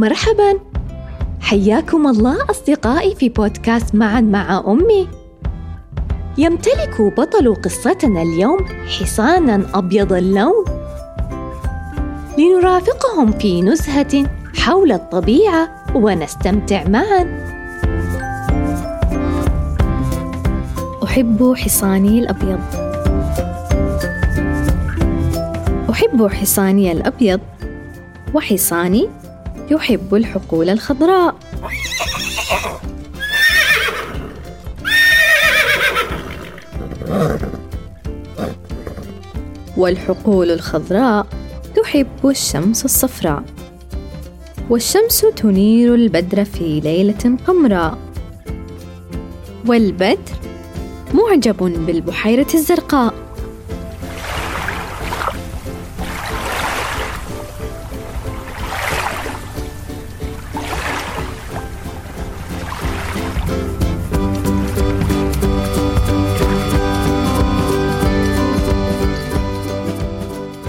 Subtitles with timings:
[0.00, 0.60] مرحبا.
[1.40, 5.08] حياكم الله أصدقائي في بودكاست معا مع أمي.
[6.38, 8.58] يمتلك بطل قصتنا اليوم
[8.98, 10.64] حصانا أبيض اللون.
[12.38, 17.26] لنرافقهم في نزهة حول الطبيعة ونستمتع معا.
[21.04, 22.60] أحب حصاني الأبيض.
[25.90, 27.40] أحب حصاني الأبيض
[28.34, 29.08] وحصاني
[29.70, 31.34] يحب الحقول الخضراء.
[39.76, 41.26] والحقول الخضراء
[41.76, 43.42] تحب الشمس الصفراء.
[44.70, 47.98] والشمس تنير البدر في ليلة قمراء.
[49.66, 50.18] والبدر
[51.14, 53.14] معجب بالبحيرة الزرقاء.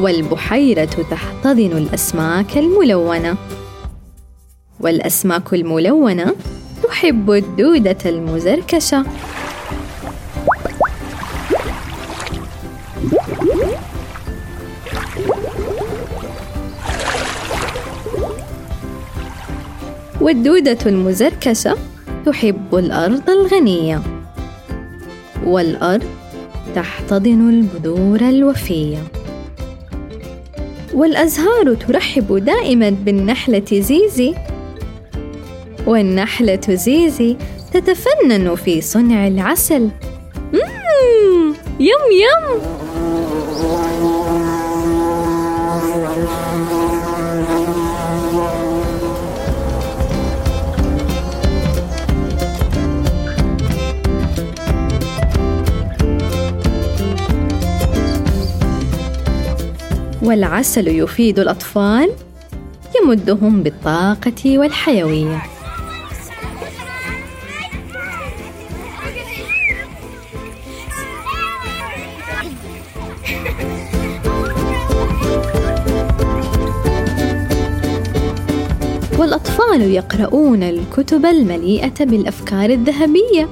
[0.00, 3.36] والبحيرة تحتضن الأسماك الملونة.
[4.80, 6.34] والأسماك الملونة
[6.82, 9.04] تحب الدودة المزركشة.
[20.20, 21.76] والدودة المزركشة
[22.26, 24.02] تحب الأرض الغنية.
[25.44, 26.10] والأرض
[26.74, 28.98] تحتضن البذور الوفية.
[30.96, 34.34] والأزهار ترحب دائما بالنحلة زيزي.
[35.86, 37.36] والنحلة زيزي
[37.72, 39.90] تتفنن في صنع العسل.
[40.52, 42.60] مم يم يم.
[60.26, 62.10] والعسل يفيد الأطفال
[63.02, 65.42] يمدهم بالطاقة والحيوية.
[79.18, 83.48] والأطفال يقرؤون الكتب المليئة بالأفكار الذهبية.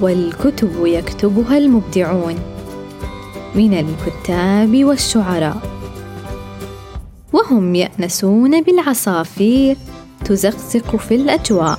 [0.00, 2.57] والكتب يكتبها المبدعون.
[3.54, 5.56] من الكتاب والشعراء.
[7.32, 9.76] وهم يأنسون بالعصافير
[10.24, 11.78] تزقزق في الأجواء.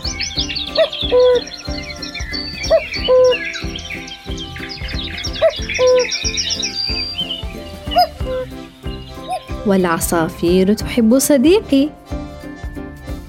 [9.66, 11.90] والعصافير تحب صديقي.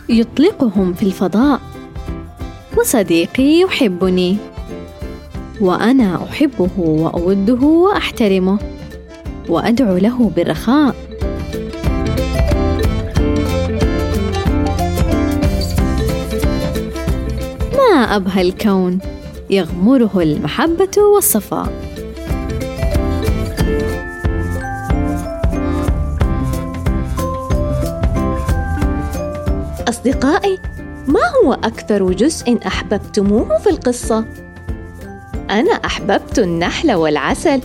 [0.08, 1.60] يطلقهم في الفضاء.
[2.78, 4.36] وصديقي يحبني.
[5.60, 8.58] وأنا أحبه وأوده وأحترمه
[9.48, 10.94] وأدعو له بالرخاء.
[17.78, 18.98] ما أبهى الكون؟
[19.50, 21.72] يغمره المحبة والصفاء
[29.88, 30.58] أصدقائي
[31.08, 34.24] ما هو أكثر جزء أحببتموه في القصة؟
[35.50, 37.60] أنا أحببت النحل والعسل.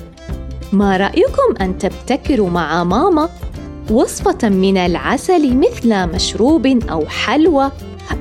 [0.73, 3.29] ما رأيكم أن تبتكروا مع ماما
[3.91, 7.71] وصفة من العسل مثل مشروب أو حلوى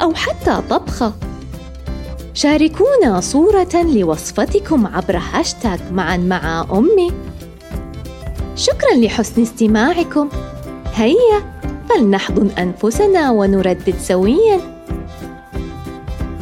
[0.03, 1.13] أو حتى طبخة؟
[2.35, 7.13] شاركونا صورة لوصفتكم عبر هاشتاغ معا مع أمي.
[8.57, 10.29] شكرا لحسن استماعكم.
[10.95, 11.55] هيا
[11.89, 14.61] فلنحضن أنفسنا ونردد سويا.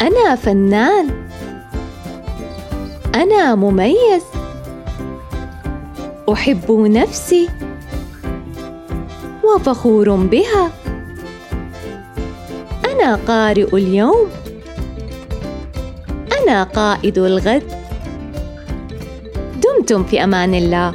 [0.00, 1.22] أنا فنان.
[3.14, 4.22] أنا مميز.
[6.32, 7.48] أحب نفسي.
[9.44, 10.70] وفخور بها.
[12.84, 14.28] أنا قارئ اليوم.
[16.42, 17.62] أنا قائد الغد.
[19.62, 20.94] دمتم في أمان الله.